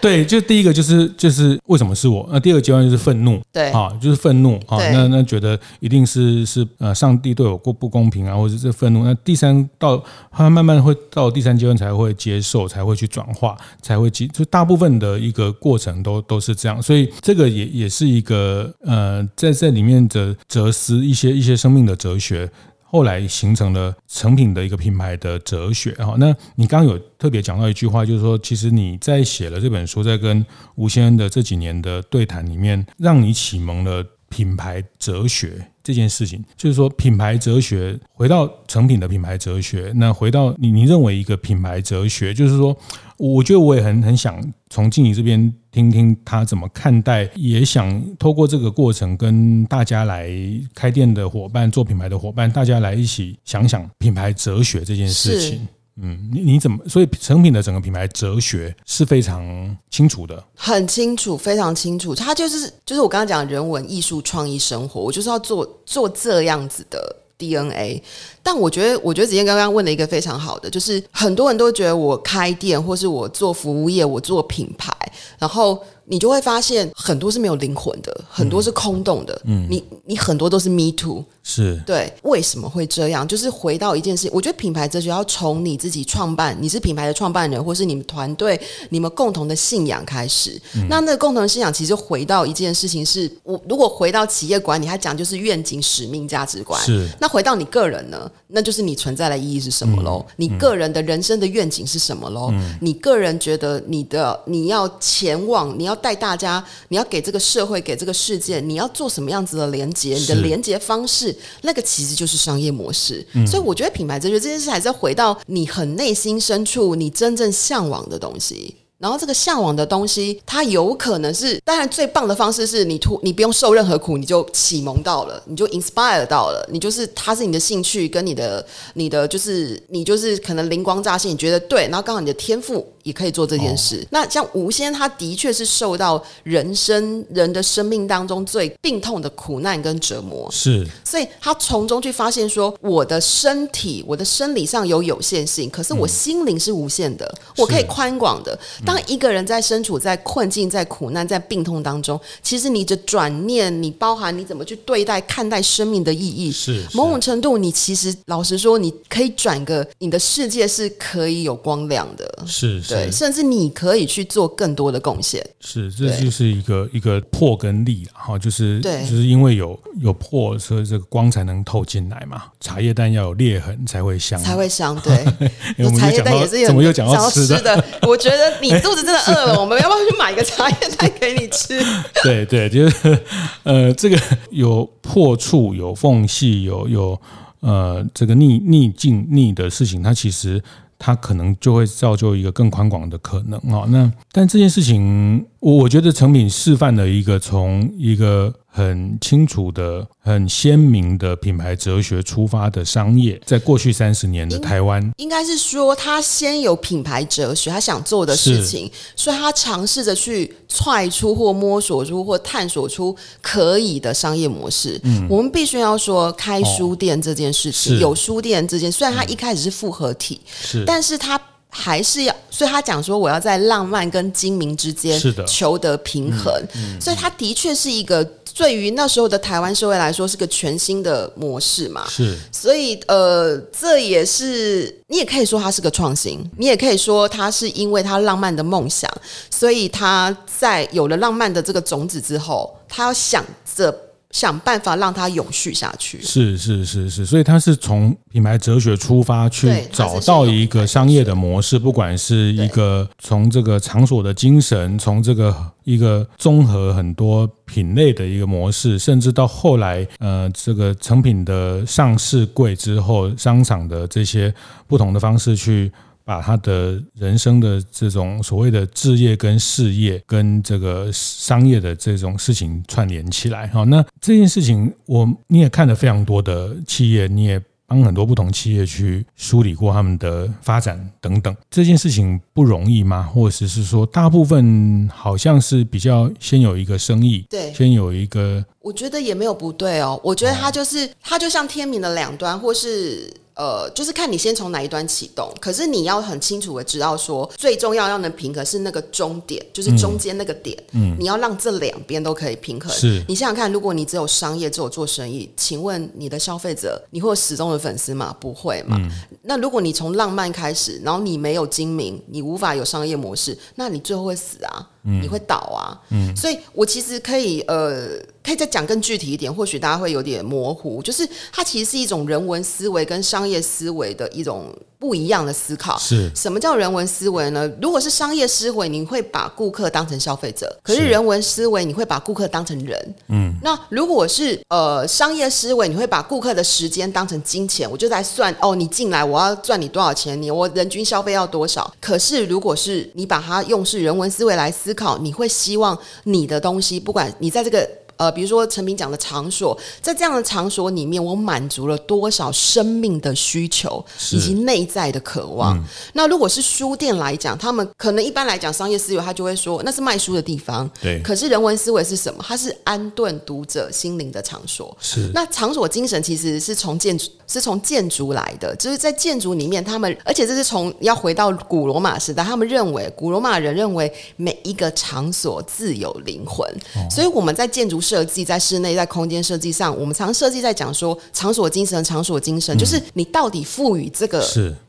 [0.00, 2.28] 对，就第一个就是就是为什么是我？
[2.30, 9.04] 那第二个阶段就是愤怒，对啊，就是愤怒啊，那那觉得一定是是呃上帝对我过不公平啊，或者是这愤怒。
[9.04, 9.58] 那第三。
[9.78, 22.50] 到他慢慢会到第三阶段才会接受，才会去转化，才会就大部分的一个过程都都是这样，所以这个也也是一个呃，在这里面的哲思一些一些生命的哲学，
[22.82, 25.92] 后来形成了成品的一个品牌的哲学。
[25.94, 30.44] 哈，那你刚有特别讲到一句话，就是说，其实你在写了这本书，在跟
[30.76, 35.66] 吴先生的这几年的对谈里面，让你启蒙了品牌哲学。
[35.82, 42.76] 这件事情就是说，品牌哲学回到成品的品牌哲学，那回到你，你认为一个品牌哲学，就是说，
[43.16, 44.38] 我觉得我也很很想
[44.68, 50.30] 从静怡这边听听他怎么看待，也想透过这个过程跟大家来
[50.74, 55.66] 开店的伙伴、做品牌的伙伴，大家来一起想想品牌哲学这件事情。
[56.00, 56.78] 嗯，你你怎么？
[56.88, 62.14] 所以成品的整个品牌哲学是非常清楚的，很清楚，非常清楚。
[62.14, 68.02] 它就是就是我刚刚讲人文、艺术、创意、生活，我就是要做做这样子的 DNA。
[68.42, 74.92] 但我觉得，我觉得子健刚刚问了一个非常好的，就是很多人都觉得我开店，或是我做服务业，我做品牌，
[75.38, 75.82] 然后。
[76.10, 79.40] 你就会发现很多是没有灵魂的，很多是空洞的。
[79.44, 82.10] 嗯，你你很多都是 me too，是对。
[82.22, 83.28] 为什么会这样？
[83.28, 90.58] 就是回到一件事，我觉得品牌哲学要从你自己创办，你是品牌的创办人，或是你们团队你们共同的信仰开始。
[90.74, 96.82] 嗯、那那个共同的信仰其实回到一件事情是，我如果回到企业管理，还讲就是愿景、使命、价值观。
[96.82, 97.06] 是。
[97.20, 98.30] 那回到你个人呢？
[98.46, 100.24] 那就是你存在的意义是什么喽？
[100.30, 102.48] 嗯、你个人的人生的愿景是什么喽？
[102.52, 105.97] 嗯、你个人觉得你的你要前往，你要。
[105.98, 110.14] 带大家，你要给这个社会，给这个世界，你要做什么样子的连接？
[110.14, 113.26] 你的连接方式，那个其实就是商业模式。
[113.34, 118.76] 嗯、所以我觉得品牌哲学这件事，还是要回到你很内心深处，你真正向往的东西。
[118.98, 134.00] 然后这个向往的东西，它有可能是，当然最棒的方式是你突你不用受任何苦，你就启蒙到了，你就 inspire 到了，你就是它是你的兴趣跟你的你的就是你就是可能灵光乍现，你觉得对，然后刚好你的天赋也可以做这件事。
[134.02, 148.58] 哦、那像吴先，他的确是受到人生人的生命当中最病痛的苦难跟折磨，是，所以他从中去发现说，我的身体我的生理上有有限性，可是我心灵是无限的，嗯、我可以宽广的。
[148.88, 165.46] 当一个人在身处在困境、在苦难、在病痛当中，其实你的转念，你包含你怎么去对待、看待生命的意义，是某种程度，你其实老实说，你可以转个你的世界是可以有光亮的，是对，甚至你可以去做更多的贡献。
[165.60, 172.44] 是，这就是一个一个破跟立，哈，就是对，就是因为有有破，所以这个光才能透进来嘛。
[172.60, 174.98] 茶叶蛋要有裂痕才会香，才会香。
[175.00, 175.24] 对，
[175.98, 177.84] 茶叶蛋也是有怎么又讲到吃的？
[178.02, 181.80] 我觉得你肚子真的饿了，我们要不要去买个茶叶蛋给你吃？
[182.24, 183.18] 对对，就是
[183.62, 184.18] 呃，这个
[184.50, 187.20] 有破处、有缝隙、有有
[187.60, 190.62] 呃这个逆逆境逆的事情，它其实。
[191.00, 193.86] 它可能就会造就一个更宽广的可能啊。
[193.88, 215.00] 那但这件事情，我我觉得成品示范了一个从一个很清楚的、很鲜明的品牌哲学出发的商业，在过去三十年的台湾，应该是说他先有品牌哲学，他想做的事情，所以他尝试着去踹出或摸索出或探索出可以的商业模式。
[215.02, 220.84] 嗯，我们必须要说，开书店这件事情，有书店这件，虽然他一开始是复合体，是。
[220.86, 221.36] 但是他
[221.70, 239.08] 还是要，所以他讲说我要在浪漫跟精明之间求得平衡，嗯嗯、所以他的确是一个对于那时候的台湾社会来说是个全新的模式嘛，是，所以呃，这也是你也可以说他是个创新，你也可以说他是因为他浪漫的梦想，
[239.50, 243.44] 所以他在有了浪漫的这个种子之后，他要想
[243.76, 244.07] 着。
[244.30, 246.20] 想办法让它永续下去。
[246.20, 264.52] 是是是是，所以它是从品牌哲学出发去找到一个商业的模式，不管是一个从这个场所的精神，从这个一个综合很多品类的一个模式，甚至到后来呃这个成品的上市柜之后，商场的这些
[264.86, 265.90] 不同的方式去。
[266.28, 283.22] 把他的人生的这种所谓的置业跟事业跟这个商业的这种事情串联起来，哈，那这件事情我你也看了非常多的企业，你也帮很多不同企业去梳理过他们的发展等等，这件事情不容易吗？
[283.22, 293.32] 或者是说，大部分好像是比较先有一个生意，对，先有一个，我觉得也没有不对哦，我觉得它就是它就像天平的两端，或是。
[293.58, 302.88] 呃，就是看你先从哪一端启动，可是你要很清楚的知道说，最重要要能平衡是那个终点，就是中间那个点，嗯，你要让这两边都可以平衡。
[302.92, 308.32] 是，你想想看，如果你只有商业，只有做生意，请问你的消费者，你会有始终的粉丝吗？
[308.38, 308.96] 不会嘛。
[309.00, 309.10] 嗯，
[309.42, 314.88] 那如果你从浪漫开始，然后你没有精明，你无法有商业模式，那你最后会死啊。
[315.22, 318.08] 你会倒啊，嗯，所以我其实可以呃，
[318.44, 324.66] 可以再讲更具体一点，或许大家会有点模糊，就是它其实是一种人文思维跟商业思维的一种。
[325.00, 327.70] 不一样的思考是什么叫人文思维呢？
[327.80, 333.14] 如果是商业思维，你会把顾客当成消费者；可是人文思维，你会把顾客当成人。
[333.28, 341.94] 嗯，那如果是呃商业思维，你会把顾客的时间当成金钱，我就在算哦，你进来我要赚你多少钱，你我人均消费要多少。
[342.00, 347.88] 可是如果是你把它用是人文思维来思考，你会希望你的东西，不管你在这个。
[348.18, 355.78] 呃，比如说陈明讲的场所，在这样的场所里面，我满足了多少生命的需求以及内在的渴望？
[355.78, 360.90] 嗯、那如果是书店来讲，他们可能一般来讲商业思维，他就会说那是卖书的地方。
[361.00, 361.22] 对。
[361.22, 362.44] 可是人文思维是什么？
[362.46, 364.96] 它是安顿读者心灵的场所。
[365.00, 365.30] 是。
[365.32, 378.00] 那场所精神其实是从建筑，是从建筑来的，就是在建筑里面，他们而且这是从要回到古罗马时代，他们认为古罗马人认为每一个场所自有灵魂，哦、所以我们在建筑。
[378.08, 384.42] 设计在室内，在空间设计上，我们常设计在讲说场所精神，场所精神、嗯、就是你到底赋予这个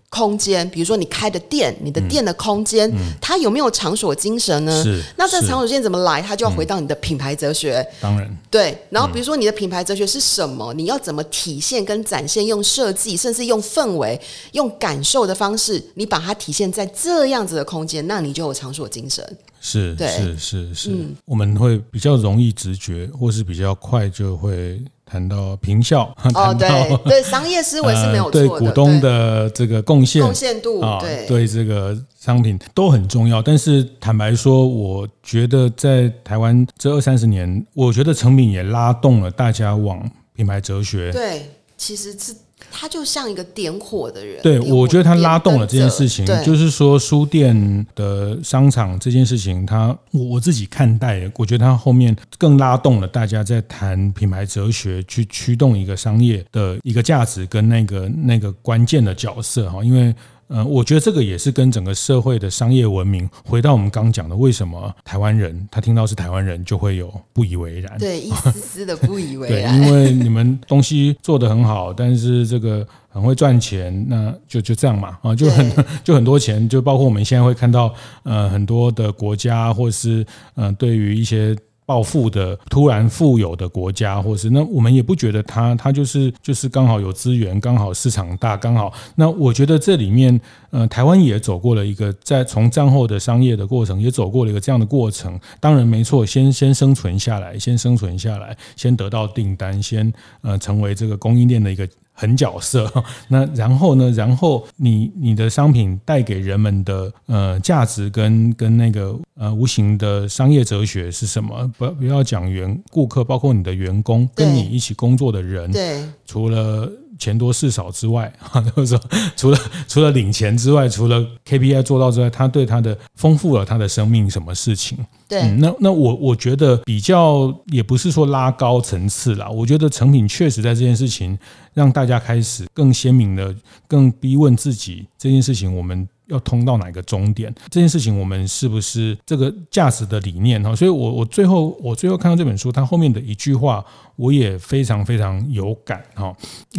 [0.10, 4.84] 空间，比如说你开的店，你的店的空间，嗯、它有没有场所精神呢？
[4.84, 6.22] 是，那这个场所精神怎么来？
[6.22, 7.86] 它就要回到你的品牌哲学。
[8.00, 8.76] 当然，对。
[8.90, 10.74] 然后比如说你的品牌哲学是什么？
[10.74, 12.44] 你要怎么体现跟展现？
[12.46, 14.20] 用设计，甚至用氛围、
[14.54, 19.38] 用感受的方式，你把它体现在这样子的空间，那你就有场所精神。
[19.62, 26.16] 是是是是，嗯、我们会比较容易直觉，或是比较快就会谈到平效。
[26.34, 28.48] 哦，对对，商业思维是没有 错的。
[28.48, 33.42] 对股东的这个贡献、贡献度啊，对对这个商品都很重要。
[33.42, 41.12] 但是坦白说，我觉得在台湾这二三十年，我觉得成品也拉动了大家往品牌哲学。
[41.12, 42.36] 对，其实是。
[42.72, 44.42] 他就像一个点火的人。
[44.42, 60.14] 对，我觉得他拉动了这件事情，就是说书店的商场这件事情，他我我自己看待，我觉得他后面更拉动了大家在谈品牌哲学，去驱动一个商业的一个价值跟那个那个关键的角色哈，因为。
[60.50, 67.98] 呃，我觉得这个也是跟整个社会的商业文明，回到我们刚讲的，为什么台湾人他听到是台湾人就会有不以为然？
[68.00, 69.80] 对，一丝丝的不以 为然。
[69.80, 81.56] 对，因为你们东西做得很好，但是这个很会赚钱，那就就这样嘛，啊，就很就很多钱，就包括我们现在会看到，呃，很多的国家或是呃，对于一些。
[81.90, 88.94] 暴富的突然富有的国家，或是那我们也不觉得他他就是就是刚好有资源，刚好市场大，刚好。
[89.16, 95.40] 那我觉得这里面，呃，台湾也走过了一个在从战后的商业的过程，也走过了一个这样的过程。
[95.60, 101.90] 当然没错，先先生存下来，先生存下来，先得到订单，先呃成为这个供应链的一个。
[102.20, 102.92] 狠角色，
[103.30, 104.12] 那然后呢？
[104.12, 111.66] 然后你你的商品带给人们的呃价值跟跟那个呃无形的商业哲学是什么？
[111.78, 116.92] 不不要讲员顾客，包括你的员工，跟你一起工作的人，对，除了。
[117.20, 119.02] 钱多事少之外，哈， 就是说，
[119.36, 124.98] 除了除了领钱之外，除了 KPI 做到之外，他对他的丰富了他的生命什么事情？
[125.28, 131.38] 对，嗯、那那我我觉得比较也不是说拉高层次啦，我觉得成品确实在这件事情
[131.74, 133.54] 让大家开始更鲜明的、
[133.88, 136.08] 更逼问自己这件事情，我们。
[136.30, 137.54] 要通到哪个终点？
[137.70, 140.76] 这件事情我们是不是这个价值的理念哈？
[140.76, 143.84] 所以我我最后我最后看到这本书，它后面的一句话，
[144.16, 146.34] 我也非常非常有感哈。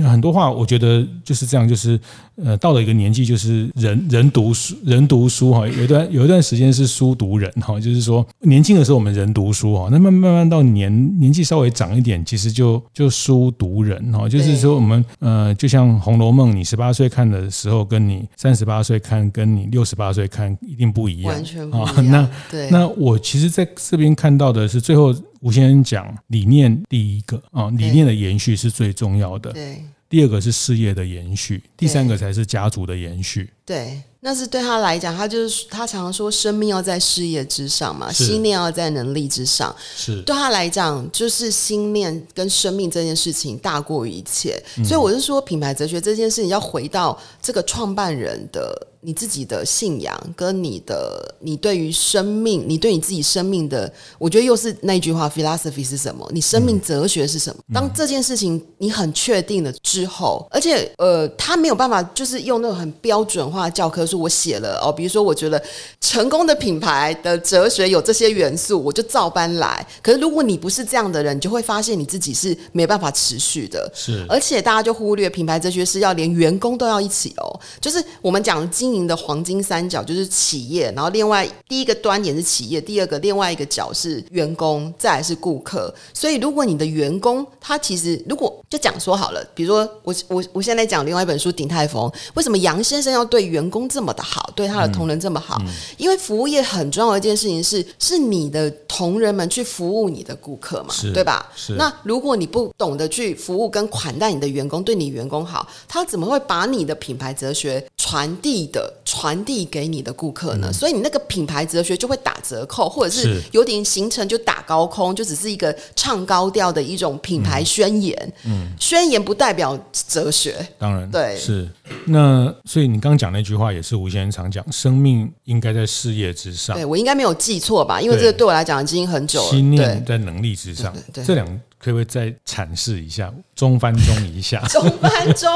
[0.08, 1.98] 很多话我觉得就是这样，就是
[2.36, 5.66] 呃，到了一个年纪，就是人人读书人读书哈。
[5.66, 14.28] 有一段有一段时间是书读人哈，就是说年轻的时候我们人读书哈，那慢慢慢到年年纪稍微长一点，其实就就书读人哈。
[14.28, 19.28] 就是说我们呃，就像《红楼梦》，你十八岁看的时候，跟你三十八岁看。
[19.46, 22.30] 你六十八岁看一定不一样，完全不一样。
[22.70, 29.52] 那我其实在这边看到的是，最后吴先生讲理念第一个啊，理念的延续是最重要的。
[29.52, 33.50] 对，第二个是事业的延续，第三个才是家族的延续。
[33.64, 34.00] 对。
[34.22, 39.74] 那是对他来讲，他就是他常常说，生命要在事业之上嘛，心念要在能力之上。
[39.96, 44.62] 是对他来讲，就是心念跟生命这件事情大过于一切。
[44.84, 56.28] 所以我是说，品牌哲学这件事情要回到这个创办人的你自己的信仰，跟你的你对于生命，你对你自己生命的，我觉得又是那句话，philosophy 是什么？
[56.32, 57.62] 你生命哲学是什么？
[57.72, 64.00] 当这件事情你很确定了之后，而且呃，他没有办法就是用那种很标准化的教科。
[64.10, 65.62] 书我写了哦，比如说，我觉得
[66.00, 69.86] 成功的品牌的哲学有这些元素，我就照搬来。
[70.02, 73.88] 可是如果你不是这样的人，你就会发现你自己是没办法持续的。
[73.94, 77.60] 是，而且大家就忽略品牌哲学是要连员工都要一起哦。
[77.80, 85.92] 就是我们讲经营的黄金三角，就是企业，然后另外第一个端点是企业，第二个另外一个角是员工，再来是顾客。
[86.12, 101.50] 所以如果你的员工他其实如果就讲说好了，比如说我我我现在讲另外一本书《鼎泰丰》，为什么杨先生要对员工这么的好，对他的同仁这么好，嗯嗯、因为服务业很重要的一件事情是，是你的同仁们去服务你的顾客嘛，对吧？
[101.56, 101.74] 是。
[101.74, 110.68] 那如果你不懂得去服务跟款待你的员工，对你员工好，他怎么会把你的品牌哲学传递的传递给你的顾客呢？
[110.70, 118.16] 嗯、所以你那个品牌哲学就会打折扣，或者是有点形成就打高空，就只是一个唱高调的一种品牌宣言。
[118.44, 119.78] 嗯，嗯宣言不代表
[120.08, 121.68] 哲学，当然对，是。
[122.06, 124.00] 那所以你刚刚讲那句话也是。
[124.00, 126.74] 吴先生常讲，生命应该在事业之上。
[126.74, 128.00] 对，我应该没有记错吧？
[128.00, 129.50] 因为这个对我来讲已经很久了。
[129.50, 131.46] 心念在能力之上，这两
[131.78, 133.30] 可不可以再阐释一下？
[133.54, 135.50] 中翻中一下， 中翻中。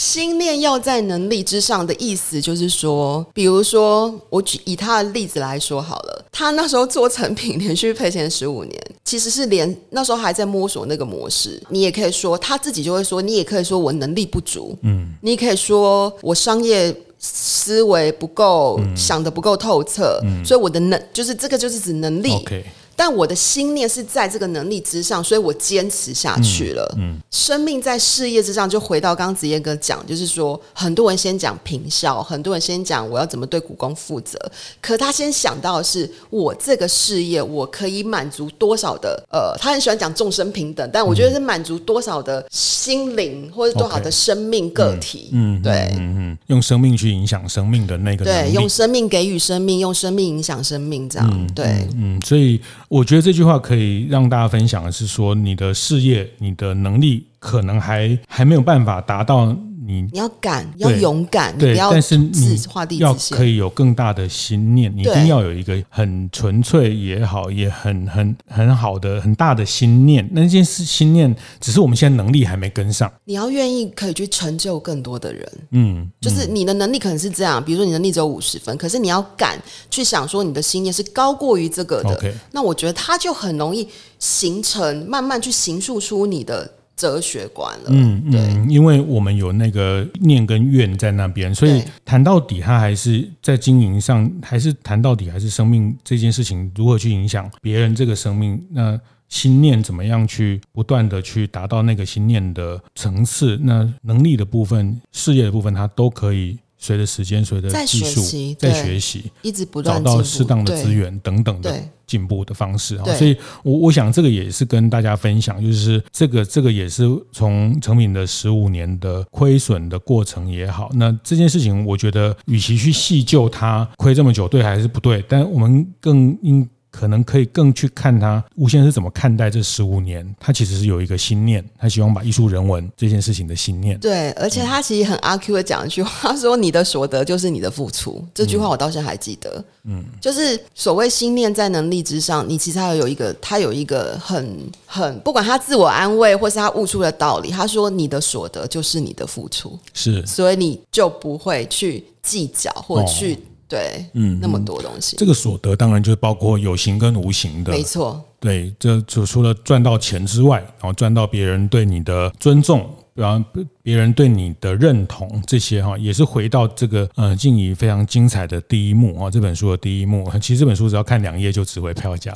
[0.00, 11.62] 心念要在能力之上的意思，就是说，比如说，我举以他的例子来说好了，他那时候做成品，连续赔钱十五年，其实是连那时候还在摸索那个模式。
[11.68, 16.96] 你也可以说他自己就会说，你也可以说我能力不足，嗯，你也可以说我商业。
[17.22, 22.30] 思维不够，嗯、想的不够透彻，嗯、所以我的能就是这个，就是指能力。
[22.30, 22.62] Okay.
[23.00, 26.86] 但我的心念是在这个能力之上，所以我坚持下去了。
[26.98, 34.38] 嗯，嗯，生命在事业之上，就回到刚刚子彦哥讲，就是说，很多人先讲平效，很多人先讲我要怎么对股东负责，
[34.82, 45.30] 可他先想到的是我这个事业，我可以满足多少的呃，他很喜欢讲众生平等，但我觉得是满足多少的心灵或者多少的生命个体。
[45.32, 52.60] 嗯，嗯，对，嗯嗯，用生命去影响生命的那个，对，用生命给予生命，用生命影响生命，这样，嗯、对，嗯，所以。
[52.90, 59.56] 我觉得这句话可以让大家分享的是说，你的事业、你的能力可能还还没有办法达到
[59.90, 70.28] 你你要敢，要勇敢，对，你不要但是你画地要可以有更大的心念，你一定要有一个很纯粹也好，也很很很好的很大的心念。
[70.32, 73.12] 那件事心念，只是我们现在能力还没跟上。
[73.24, 79.60] 你要愿意可以去成就更多的人，嗯，就是你的能力可能是这样，比如说你能力只有五十分，可是你要敢
[79.90, 82.32] 去想说你的心念是高过于这个的。
[82.52, 83.88] 那我觉得它就很容易
[84.18, 86.70] 形成，慢慢去形塑出你的。
[87.00, 106.58] 哲学观了，嗯嗯，因为我们有那个念跟愿在那边，所以谈到底，他还是在经营上，还是谈到底，还是生命这件事情如何去影响别人这个生命，那心念怎么样去不断的去达到那个心念的层次，那能力的部分、事业的部分，它都可以。
[106.80, 108.22] 随着时间，随着技术，
[108.58, 112.96] 在学习，一直不断找到适当的资源等等的进步的方式。
[113.16, 120.90] 所以，我我想这个也是跟大家分享，就是这个这个也是从成品的十五年的亏损的过程也好。
[120.94, 126.66] 那这件事情，我觉得与其去细究它亏这么久对还是不对，但我们更应。
[126.90, 133.98] 可能可以更去看他吴先生是怎么看待这十五年，他其实是有一个心念，他希望把艺术人文这件事情的心念。
[134.00, 139.64] 对，而且他其实很阿 Q 的讲一句话，他说：“你的所得就是你的付出。”这句话我到现在还记得。
[139.84, 147.50] 嗯，就是所谓心念在能力之上，你其实还有一个，他有一个很很不管他自我安慰或是他悟出的道理。
[147.50, 153.38] 他说：“你的所得就是你的付出。”是，所以你就不会去计较或去。
[153.70, 158.20] 对，嗯，那么多东西，这个所得当然就是包括有形跟无形的，没错。
[158.40, 163.44] 对，这就除了赚到钱之外，然后赚到别人对你的尊重，然后
[163.82, 170.28] 别人对你的认同，这些哈，也是回到这个呃静怡非常精彩的第一幕啊，这本书的第一幕。
[170.40, 172.34] 其实这本书只要看两页就值回票价，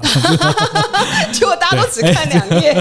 [1.33, 2.75] 结果大家都只看两页。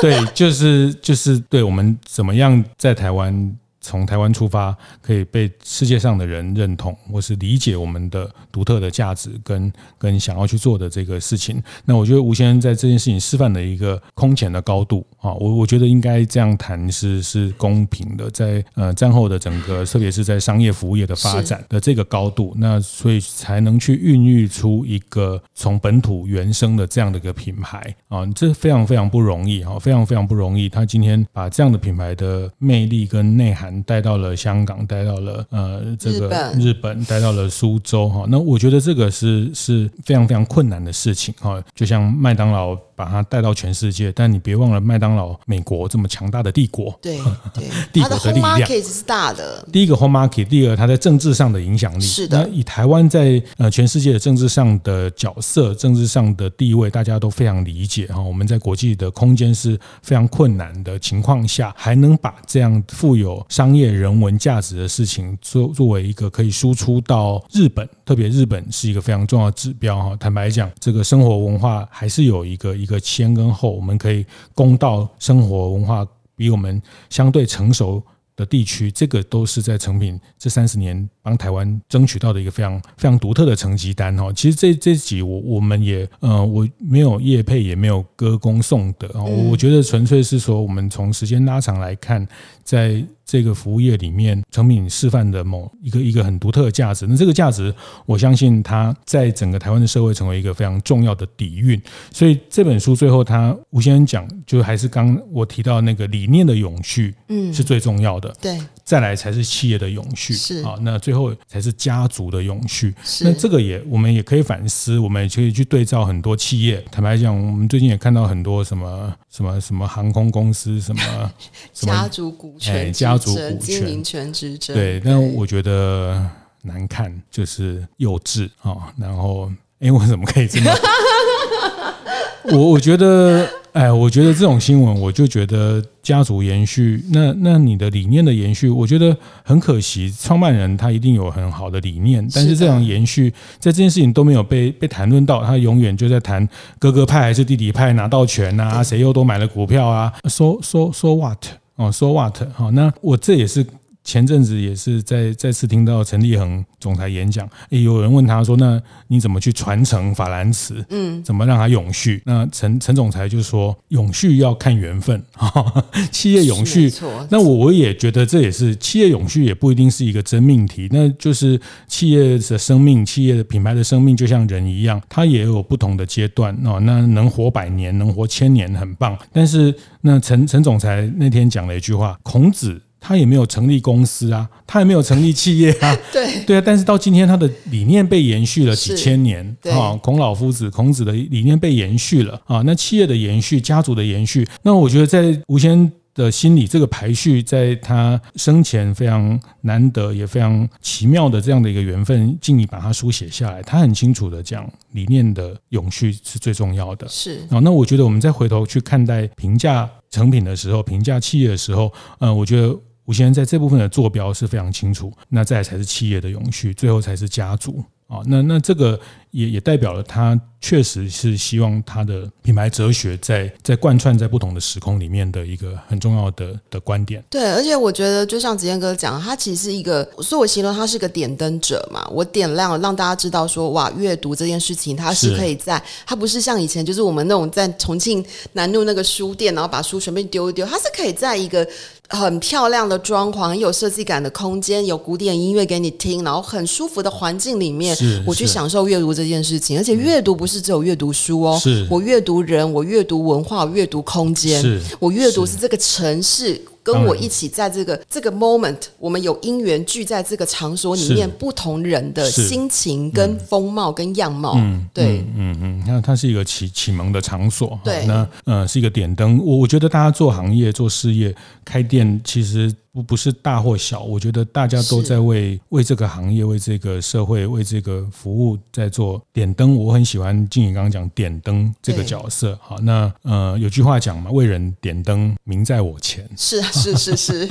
[0.00, 3.56] 对， 就是就是对我们怎么样在台湾。
[3.82, 11.60] 从台湾出发，可以被世界上的人认同，或是理解我们的独特的价值跟跟想要去做的这个事情。
[11.84, 30.68] 那我觉得吴先生在这件事情示范的一个空前的高度啊，我我觉得应该这样谈是是公平的，在呃战后的整个，特别是在商业服务业的发展的这个高度，那所以才能去孕育出一个从本土原生的这样的一个品牌啊，这非常非常不容易哈，非常非常不容易。
[30.68, 33.71] 他今天把这样的品牌的魅力跟内涵。
[33.82, 38.24] 带到了香港，带到了呃这个日本，带到了苏州哈。
[38.28, 41.62] 那我觉得这个是是非常非常困难的事情哈。
[41.74, 42.76] 就像麦当劳。
[42.94, 47.18] 把它带到全世界，但你别忘了麦当劳美国这么强大的帝国，对
[47.52, 49.66] 对，帝国的力量，home market 是大的。
[49.72, 52.42] 第一个 home market，第二个它在政治上的影响力是的。
[52.42, 58.20] 那以台湾在呃全世界的政治上的角色、政治上的地位，大家都非常理解哈。
[58.20, 70.16] 我们在国际的空间是非常困难的情况下，还能把这样富有商业人文价值的事情作作为一个可以输出到日本，特别日本是一个非常重要的指标哈。
[70.20, 72.91] 坦白讲，这个生活文化还是有一个一个。
[72.92, 74.24] 个先跟后，我们可以
[74.54, 78.02] 攻到生活文化比我们相对成熟
[78.34, 84.32] 的地区，这个都是在成品这三十年帮台湾争取到的一个非常非常独特的成绩单哈。
[84.32, 89.08] 其实这这几我我们也呃我没有业配，也没有歌功颂德，
[89.50, 92.26] 我觉得纯粹是说我们从时间拉长来看，
[92.64, 93.04] 在。
[93.24, 101.80] 这个服务业里面，成品示范的某一个一个很独特的价值，那这个价值，我相信它在整个台湾的社会成为一个非常重要的底蕴。
[102.12, 108.30] 所以这本书最后，他吴先生讲，就还是刚我提到那个理念的永续，嗯，是最重要的。
[108.38, 112.94] 对，再来才是企业的永续，是啊，那最后才是家族的永续。
[113.22, 116.84] 那这个也我们也可以反思，我们也可以去对照很多企业。
[116.90, 121.32] 坦白讲，我们最近也看到很多什么什么什么航空公司，什么
[121.72, 123.16] 家族股权家。
[123.18, 126.24] 主经营权之争，对，但我觉得
[126.62, 128.92] 难看就是幼稚啊。
[128.96, 129.50] 然后，
[129.80, 130.70] 哎，我怎么可以这么？
[132.50, 140.12] 我我觉得，哎，我觉得这种新闻，我就觉得家族延续，那那你的理念的延续，我觉得很可惜。
[140.20, 143.30] 创办人他一定有很好的理念，但是这样延续，
[143.60, 146.46] 在这件事情都没有被被谈论到，他永远就在谈
[146.80, 151.38] 哥哥派还是弟弟派拿到权啊，谁又都买了股票啊，so so so what？
[151.82, 152.36] 哦说 what？
[152.54, 153.66] 好，那我这也是
[154.04, 160.84] 前阵子也是在再次听到陈立恒总裁演讲，诶，有人问他说：“那你怎么去传承法兰茨？
[160.90, 165.22] 嗯，怎么让它永续？”那陈陈总裁就说：“永续要看缘分，
[166.10, 166.92] 企业永续。
[167.30, 170.88] 那我我也觉得这也是企业永续，也不一定是一个真命题。
[170.90, 176.80] 那就是企业的生命，企业的品牌的生命，就像人一样，它也有不同的阶段哦。
[176.80, 179.16] 那能活百年，能活千年，很棒。
[179.32, 182.82] 但是那陈陈总裁那天讲了一句话：孔子。
[183.02, 186.62] 他也没有成立公司啊，他也没有成立企业啊， 对对啊。
[186.64, 192.62] 但是到今天，他的理念被延续了几千年啊，孔老夫子、孔子的理念被延续了啊。
[192.64, 203.62] 那企业的延续，家族的延续，那我觉得在吴先的心理，这个排序在他生前非常难得也非常奇妙的这样的一个缘分，尽力把它书写下来。
[203.62, 207.08] 他很清楚的讲，理念的永续是最重要的。
[207.08, 215.12] 是啊，那我觉得我们再回头去看待评价成品的时候，评价企业的时候，呃，我觉得吴先生在这部分的坐标是非常清楚。
[215.28, 218.20] 那再才是企业的永续，最后才是家族啊。
[218.26, 218.98] 那那这个
[219.32, 220.40] 也也代表了他。
[220.64, 227.20] 确实是希望他的品牌哲学在在贯穿在不同的时空里面的一个很重要的的观点。
[227.28, 232.08] 对，而且我觉得就像子健哥讲，他其实是一个，所以我形容他是个点灯者嘛。
[232.12, 241.66] 我点亮了，让大家知道说，哇，阅读这件事情，它是可以在，它不是像以前就是我们那种在重庆南路那个书店，然后把书随便丢一丢，它是可以在一个
[242.08, 249.76] 很漂亮的装潢、很有设计感的空间，有古典音乐给你听，然后很舒服的环境里面，我去享受阅读这件事情。
[249.76, 250.52] 而且阅读不是。
[250.52, 256.60] 是只有阅读书哦，是我阅读人，我阅读文化，我阅读空间，是我阅读是这个城市。
[256.82, 269.38] 跟我一起在这个这个 moment，我们有因缘聚在这个场所里面，不同人的心情跟风貌跟样貌，嗯、对，嗯嗯，那它是一个启启蒙的场所，对，那呃是一个点灯。
[269.38, 279.76] 我我觉得大家做行业做事业开店，其实不不是大或小，我觉得大家都在为为这个行业、为这个社会、为这个服务在做点灯。
[279.76, 286.60] 我很喜欢静怡刚刚讲点灯这个角色，好，那呃有句话讲嘛，为人点灯，名在我前，是。
[286.72, 287.48] 是是是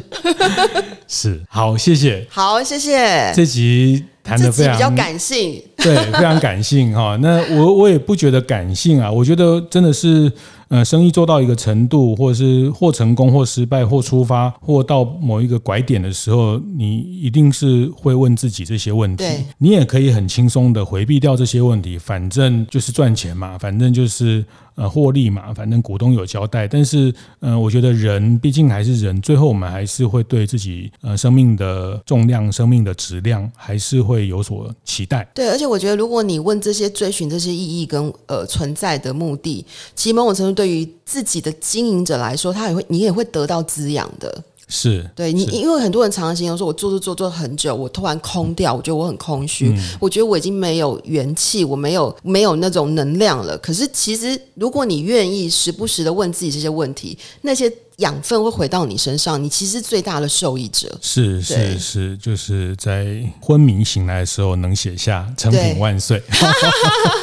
[1.08, 3.32] 是，好，谢谢，好，谢谢。
[3.36, 7.18] 这集谈的非常比较感性，对，非常感性哈。
[7.22, 10.32] 那我我也不觉得感性啊，我觉得真的是。
[10.72, 19.26] 呃，生意做到一个程度，或者是或成功或失败，或出发，或到某一个拐点的时候，你一定是会问自己这些问题。
[19.58, 24.46] 你也可以很轻松的回避掉这些问题，反正就是赚钱嘛，反正就是
[24.76, 26.68] 呃获利嘛，反正股东有交代。
[26.68, 35.28] 但是，嗯，我觉得人毕竟还是人，最后我们还是会对自己呃生命的重量、生命的质量，还是会有所期待。
[35.34, 39.66] 对，而且我觉得，如果你问这些追寻这些意义跟呃存在的目的，
[39.96, 40.52] 其实某种程度。
[40.62, 44.44] 对于自己的经营者来说，他也会，你也会得到滋养的。
[44.74, 53.58] 是，对你，因为很多人常常形容说，我做做做做很久，我突然空掉，我觉得我很空虚，嗯、我觉得我已经没有元气，我没有没有那种能量了。
[53.58, 57.70] 可是，其实如果你愿意时不时的问自己这些问题，那些。
[57.98, 60.98] 养分会回到你身上，你其实最大的受益者。
[61.02, 66.22] 是是是，就是在昏迷醒来的时候能写下“成品万岁”，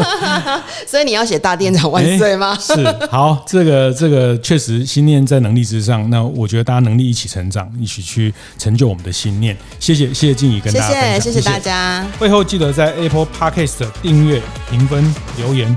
[0.86, 2.56] 所以你要写“大店长万岁”吗？
[2.60, 6.08] 是，好，这个这个确实心念在能力之上。
[6.10, 9.56] 那我觉得大家能力一起成长，一起去成就我们的心念。
[9.80, 12.06] 谢谢谢谢静怡跟大家分享，谢谢谢谢大家。
[12.18, 14.40] 会后记得在 Apple Podcast 订阅、
[14.70, 15.76] 评分、留言。